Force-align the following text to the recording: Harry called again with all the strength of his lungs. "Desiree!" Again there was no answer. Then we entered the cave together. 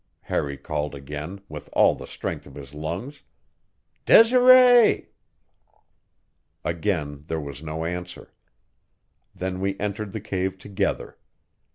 Harry 0.21 0.57
called 0.57 0.95
again 0.95 1.41
with 1.47 1.69
all 1.73 1.93
the 1.93 2.07
strength 2.07 2.47
of 2.47 2.55
his 2.55 2.73
lungs. 2.73 3.21
"Desiree!" 4.07 5.09
Again 6.65 7.23
there 7.27 7.39
was 7.39 7.61
no 7.61 7.85
answer. 7.85 8.33
Then 9.35 9.59
we 9.59 9.79
entered 9.79 10.11
the 10.11 10.19
cave 10.19 10.57
together. 10.57 11.19